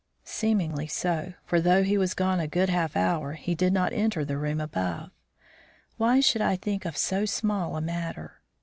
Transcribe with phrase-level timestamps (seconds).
[0.25, 4.25] Seemingly so, for, though he was gone a good half hour, he did not enter
[4.25, 5.11] the room above.
[5.97, 8.41] Why should I think of so small a matter?